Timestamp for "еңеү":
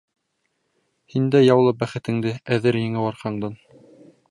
2.81-3.07